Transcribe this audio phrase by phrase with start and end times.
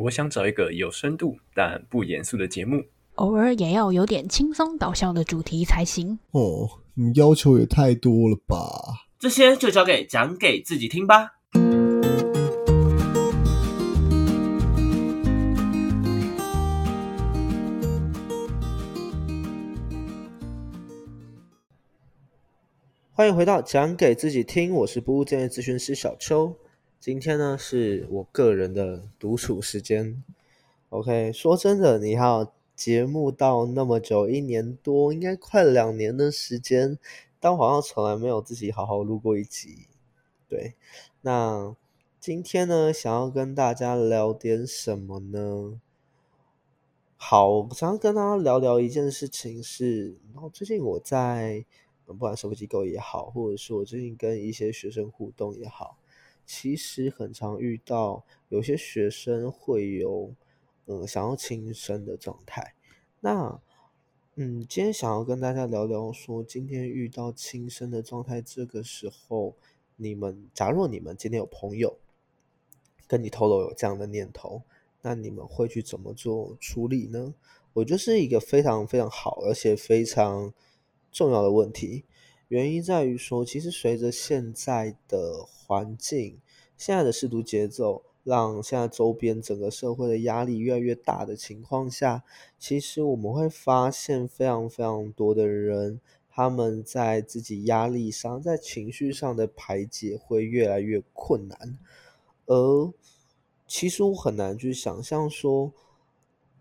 [0.00, 2.84] 我想找一个有深度但不严肃的节目，
[3.16, 6.16] 偶尔也要有点轻松搞笑的主题才行。
[6.30, 9.08] 哦，你要求也太多了吧？
[9.18, 11.32] 这些就交给讲给自己听吧。
[23.10, 26.56] 欢迎回到讲给自己听，我是不务正业咨询师小邱。
[27.08, 30.22] 今天呢是我个人的独处时间。
[30.90, 36.98] OK，说真的，你好，节目到那么久，一年多，应该快两年的时间，
[37.40, 39.86] 但我好像从来没有自己好好录过一集。
[40.50, 40.74] 对，
[41.22, 41.74] 那
[42.20, 45.80] 今天呢，想要跟大家聊点什么呢？
[47.16, 51.64] 好，想要跟大家聊聊一件事情是，然后最近我在。
[52.04, 55.98] 不管社会机构也好，或者是我最近跟一些学生互动也好，
[56.48, 60.34] 其实很常遇到有些学生会有
[60.86, 62.74] 嗯想要轻生的状态。
[63.20, 63.60] 那
[64.36, 69.54] 嗯，今天想要跟大家聊聊，说今天遇到轻生的状态，这个时候
[69.96, 71.98] 你们，假如你们今天有朋友
[73.06, 74.62] 跟你透露有这样的念头，
[75.02, 77.34] 那你们会去怎么做处理呢？
[77.74, 80.54] 我觉得是一个非常非常好，而且非常。
[81.10, 82.04] 重要的问题，
[82.48, 86.38] 原因在于说，其实随着现在的环境、
[86.78, 92.22] 现在的试读节奏，让现在周边整个社会的压力越来越大的情况下，
[92.58, 101.78] 其实我们会发现非常非常多的人，他们在自己压力上、在情绪上的排解会越来越困难，
[102.46, 102.92] 而
[103.66, 105.72] 其实我很难去想象说。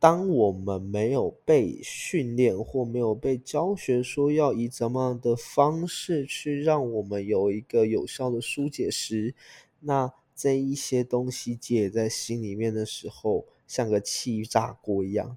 [0.00, 9.34] 当我们没有被训练或没有被教学，说要以怎么样的方式去让我们有一个有效的疏解时，
[9.80, 15.36] 那这一些东西积在心里面的时候，像个气炸锅一样，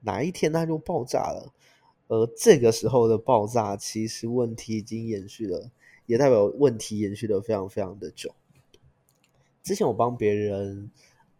[0.00, 1.52] 哪一天它就爆炸了。
[2.08, 5.70] 而这个时候的爆炸，其实问题已经延续了，
[6.06, 8.34] 也代表问题延续的非常非常的久。
[9.62, 10.90] 之前我帮别人，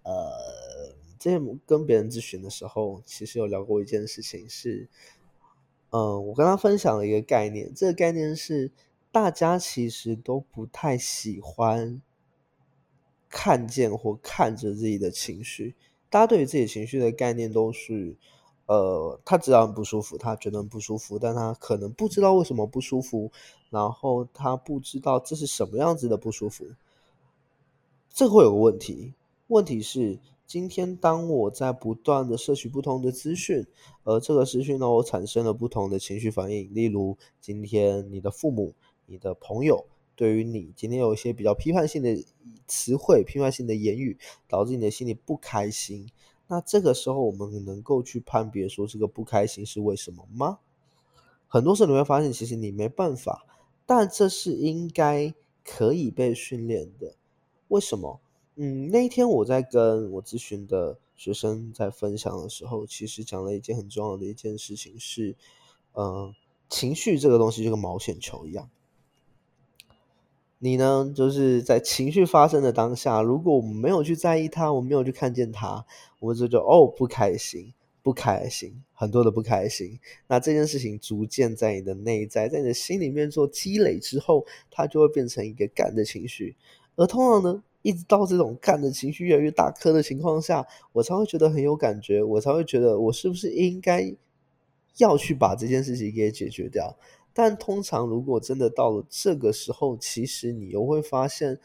[0.03, 0.95] 呃。
[1.17, 4.87] 之前跟别人咨询的时候，其实有聊过一件事情，是，
[5.89, 8.71] 嗯，我跟他分享了一个概念，这个概念是
[9.15, 12.03] 大家其实都不太喜欢
[13.29, 15.77] 看见或看着自己的情绪，
[16.11, 18.17] 大家对于自己情绪的概念都是，
[18.67, 23.31] 呃，他知道很不舒服，他觉得很不舒服，但他可能不知道为什么不舒服，
[23.71, 26.67] 然后他不知道这是什么样子的不舒服，
[28.11, 29.15] 这会有个问题，
[29.47, 30.19] 问题是。
[30.47, 33.67] 今天，当我在不断的摄取不同的资讯，
[34.05, 36.69] 而这个资讯呢，我产生了不同的情绪反应。
[36.75, 38.75] 例如，今天你的父母、
[39.07, 42.25] 你的朋友对于你今天有一些比较批判性的
[42.67, 46.09] 词汇、批判性的言语，导致你的心里不开心。
[46.47, 50.59] 那这个时候，我们能够去判别说这个不开心是为什么吗？
[51.49, 53.47] 很多时候你会发现，其实你没办法，
[53.87, 55.33] 但这是应该
[55.65, 57.15] 可以被训练的。
[57.69, 58.21] 为什么？
[58.57, 65.35] 嗯，那一天我在跟我咨询的学生在分享的时候，其实讲了一件很重要的一件事情是，
[65.93, 66.35] 呃，
[66.69, 68.69] 情绪这个东西就跟毛线球一样，
[70.65, 75.85] 你呢就是在情绪发生的当下，如果我们没有去在意它，我没有去看见它，
[76.21, 80.01] 我们就就哦不开心，不开心，很多的不开心。
[80.27, 86.57] 那这件事情逐渐在你的内在，在你的心里面做积累之后，它就会变成一个干的情绪，
[86.97, 87.63] 而通常呢。
[87.83, 94.11] 一直到这种干的情绪越来越大颗的情况下，我才会觉得很有感觉，我才会觉得我是不是应该
[94.97, 96.97] 要去把这件事情给解决掉。
[97.35, 101.61] 但通常如果真的到了这个时候，其实你又会发现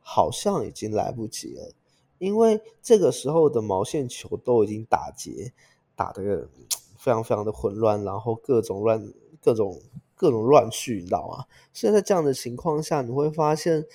[0.00, 1.72] 好像已经来不及了，
[2.18, 5.52] 因为这个时候的毛线球都已经打结，
[5.94, 6.48] 打的
[6.98, 9.80] 非常非常的混乱，然后各种乱各种
[10.16, 11.44] 各种乱絮，你知道吗？
[11.72, 13.86] 所以在这样的情况下，你会发现。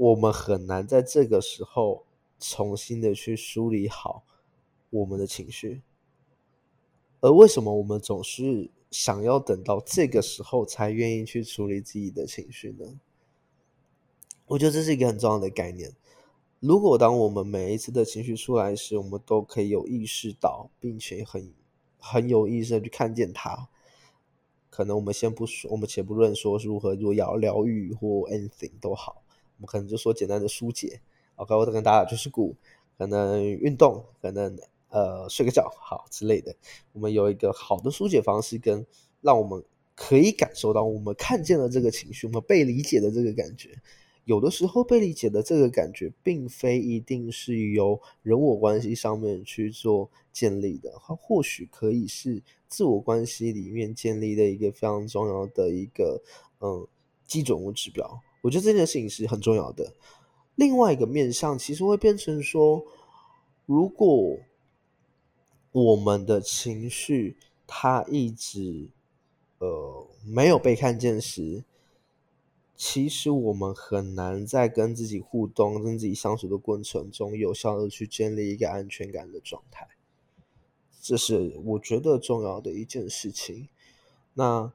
[0.00, 2.04] 我们很难在这个时候
[2.38, 4.22] 重新的去梳理好
[4.90, 5.82] 我们的情绪，
[7.18, 12.98] 而为什么我们总是想要等到这个时候才愿意去处理自己的情绪呢？
[14.46, 15.94] 我觉得这是一个很重要的概念。
[16.60, 21.52] 如果当我们每一次的情绪出来时，我们都可以有意识到，并且很
[21.98, 23.68] 很有意识的去看见它，
[24.70, 29.22] 可能我们先不说，我们且不论说如何如果要疗愈或 anything 都好。
[29.56, 31.00] 我们可能就说简单的疏解
[31.34, 32.54] ，OK，我跟大家就是鼓，
[32.96, 34.56] 可能运动，可能
[34.90, 36.54] 呃睡个觉好之类的。
[36.92, 38.86] 我们有一个好的疏解方式，跟
[39.20, 39.62] 让我们
[39.94, 43.70] 可以感受到我们看见了这个情绪，我们被理解的这个感觉，
[44.24, 56.22] 有的时候被理解的这个感觉，并非一定是由人我关系上面去做建立的，它或许可以是自我关系里面建立的一个非常重要的一个
[56.60, 56.86] 嗯
[57.26, 58.20] 基准物指标。
[58.40, 59.92] 我觉得这件事情是很重要的。
[60.54, 62.84] 另外一个面向，其实会变成说，
[63.66, 64.38] 如果
[65.78, 67.36] 我们的情绪
[67.66, 68.88] 它一直
[69.58, 71.64] 呃没有被看见时，
[72.76, 79.88] 其实我们很难在跟自己互动、跟自己相处的过程中，有效的去建立一个安全感的状态。
[81.00, 83.68] 这是我觉得重要的一件事情。
[84.34, 84.72] 那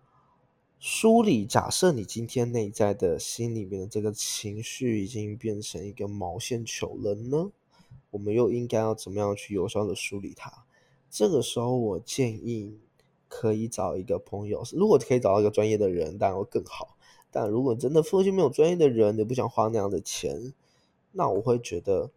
[0.80, 7.52] 梳理，假设你今天内在的心里面的这个情绪已经变成一个毛线球了呢？
[8.12, 10.66] 我们又应该要怎么样去有效的梳理它？
[11.14, 12.80] 这个时候，我建议
[13.28, 16.98] 可以找一个朋友，如果可以找到一个专业的人，当然会更好。
[17.30, 20.56] 但如果真的附近没有专业的人，你不想花那样的钱，
[21.12, 22.10] 那我会觉得，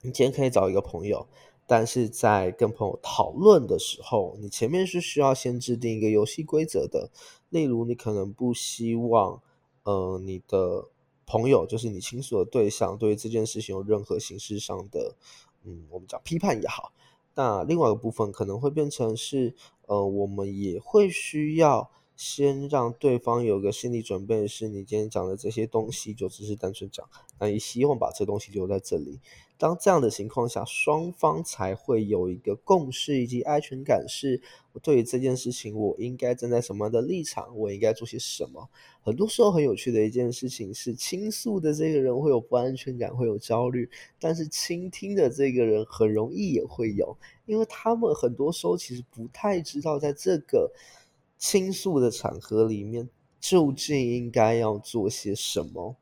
[0.00, 1.26] 你今天可以找一个朋友。
[1.66, 7.10] 但是在跟朋友讨论的时候，你前面是需要先制定一个游戏规则的。
[7.50, 9.42] 例如，你可能不希望，
[9.82, 10.88] 呃，你的
[11.26, 15.14] 朋友就是你倾诉的对象，对于这件事情有任何形式上的，
[15.64, 16.94] 嗯，我们讲批判也好。
[17.38, 19.54] 那另外一个部分可能会变成是，
[19.86, 21.88] 呃，我们也会需要。
[22.18, 29.20] 先让对方有个心理准备，是你今天讲的这些东西就只是单纯讲，那也希望把这东西留在这里。
[29.56, 34.42] 当这样的情况下，双方才会有一个共识以及安全感，是
[34.72, 38.68] 我对于这件事情，我应该站在什么样的立场，我应该做些什么。
[39.00, 43.88] 很多时候很有趣的一件事情是，倾诉的这个人会有不安全感，会有焦虑，
[44.18, 47.16] 但是倾听的这个人很容易也会有，
[47.46, 50.72] 因为他们很多时候其实不太知道在这个。
[51.38, 53.08] 倾诉的场合里面，
[53.38, 55.96] 究竟应该要做些什么？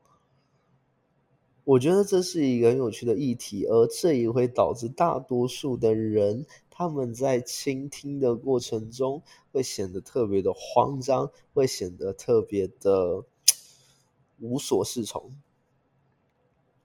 [1.64, 9.20] 我觉得这是一个很有趣的议题，而这也会导致大多数的人他们在倾听的过程中
[9.52, 13.24] 会显得特别的慌张，会显得特别的
[14.38, 15.36] 无所适从。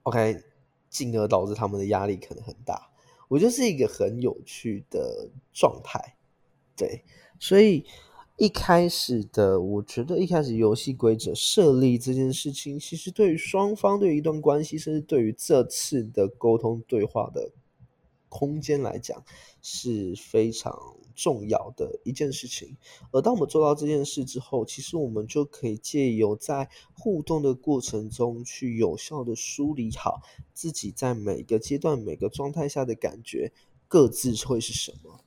[0.02, 0.42] OK，
[0.90, 2.90] 进而导致他们的压力可能很大。
[3.28, 6.16] 我觉得是一个很有趣的状态，
[6.76, 7.02] 对，
[7.38, 7.86] 所以。
[8.42, 17.52] 一开始的，我觉得一开始游戏规则设立这件事情，其实对于双方、对于一段关系，甚至对于这次的沟通对话的
[18.28, 19.24] 空间来讲，
[19.62, 20.76] 是非常
[21.14, 22.76] 重要的一件事情。
[23.12, 30.20] 而当我们做到这件事之后，其实我们就可以借由在互动的过程中，去有效的梳理好
[30.52, 33.52] 自己在每个阶段、每个状态下的感觉，
[33.86, 35.20] 各自会是什么。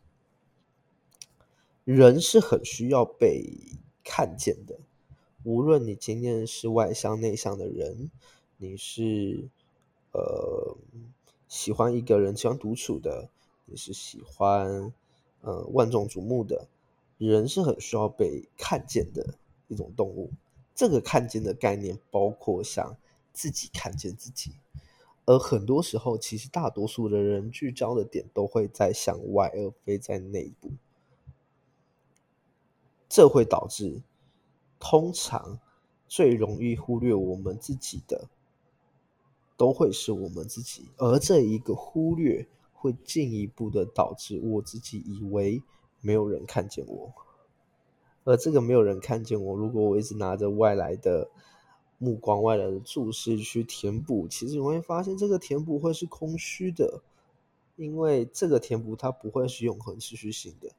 [1.85, 3.45] 人是很需要被
[4.03, 4.79] 看见的，
[5.43, 8.09] 无论你今天是外向内向的人，
[8.57, 9.47] 你是
[10.11, 10.75] 呃
[11.47, 13.29] 喜欢一个人喜欢独处的，
[13.65, 14.91] 你是喜欢
[15.41, 16.67] 呃万众瞩目的，
[17.19, 19.35] 人是很需要被看见的
[19.67, 20.31] 一种动物。
[20.73, 22.97] 这个看见的概念包括像
[23.31, 24.53] 自己看见自己，
[25.25, 30.71] 而很多时候，其实大多数的人聚焦的点都会在向外，而非在内部。
[33.15, 34.01] 这会导致，
[34.77, 35.57] 通常
[36.05, 38.27] 最容易忽略我们自己的，
[39.55, 45.63] 都会是我们自己，而这一个忽略会进一步的导致我自己以为
[46.01, 47.13] 没有人看见我，
[48.25, 51.29] 而这个没有人看见我，如果我一直拿着外来的
[51.97, 57.01] 目光、外来的注视去填补，其实你会发现这个填补会是空虚的，
[57.77, 60.69] 因为这个填补它不会是永恒持续性的。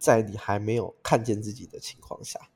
[0.00, 2.48] 在你还没有看见自己的情况下，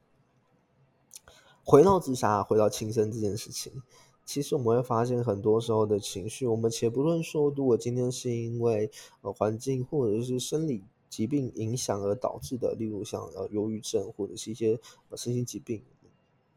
[1.62, 3.82] 回到自杀，回到轻生这件事情，
[4.24, 15.82] 其实我们会发现，很多时候的情绪，我们且不论说，如果今天是因为呃环境或者是生理疾病影响而导致的，例如像呃忧郁症或者是一些呃身心疾病，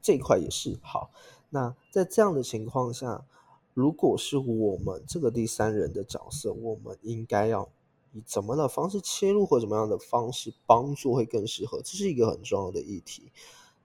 [0.01, 1.11] 这一块也是好。
[1.49, 3.25] 那在这样的情况下，
[3.73, 7.67] 如果是我们这个第三人的角色，我们应该要。
[8.13, 13.31] 以怎么的方式切入或怎么样的方式帮助会更适合，这是一个很重要的议题。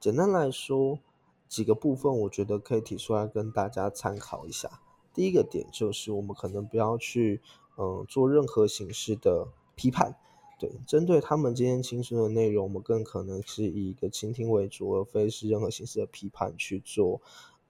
[0.00, 0.98] 简单来说，
[1.48, 4.80] 几个部分我觉得可以提出来跟大家参考一下。
[5.12, 7.40] 第一个点就是，我们可能不要去
[7.76, 10.16] 嗯做任何形式的批判，
[10.58, 17.20] 对，针对他们今天倾诉的内容，我们更可能是以一个倾听为主，而非是任何形式的批判去做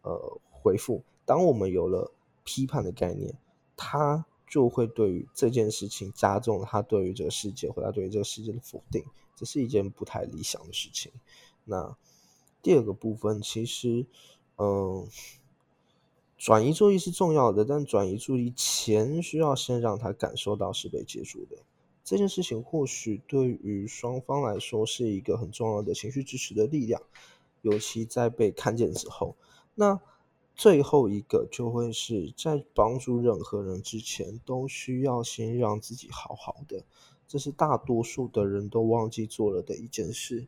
[0.03, 1.03] 呃回复。
[1.25, 2.13] 当我们有了
[2.45, 3.37] 批判的概念，
[3.77, 4.25] 它。
[4.53, 9.03] 就会对于这件事情加重他对于这个世界或他对于这个世界的否定，
[9.35, 11.11] 这是一件不太理想的事情。
[11.65, 11.97] 那
[12.61, 14.05] 第二个部分，其实，
[14.59, 15.09] 嗯，
[16.37, 21.57] 转移注意是重要的，但转移注意前需要先让他感受到是被接住的。
[22.05, 27.01] 这件事情或许对于双方来说是一个很重要的情绪支持的力量，
[27.63, 29.35] 尤其在被看见之后。
[29.75, 29.99] 那
[30.63, 36.85] 最后一个就会是在帮助任何人之前，都需要先让自己好好的。
[37.27, 40.47] 这是大多数的人都忘记做了的一件事。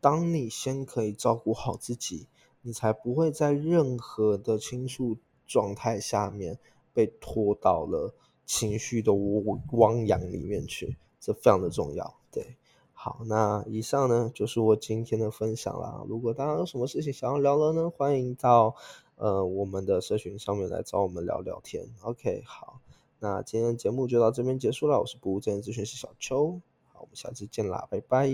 [0.00, 2.26] 当你先可以照顾好自己，
[2.62, 5.16] 你才不会在任何的倾诉
[5.46, 6.58] 状态下面
[6.92, 8.12] 被拖到了
[8.44, 10.96] 情绪的汪洋里面去。
[11.20, 12.16] 这非常的重要。
[12.32, 12.56] 对，
[12.92, 16.04] 好，那以上呢就是我今天的分享啦。
[16.08, 18.74] 如果大家有什么事情想要聊的呢，欢迎到
[19.22, 21.86] 呃我们的社群上面来找我们聊聊天。
[22.00, 22.80] OK，好。
[23.20, 26.60] 那今天节目就到这边结束了，我是不务正业咨询师小邱，
[26.92, 28.28] 好，我们下次见啦，拜拜。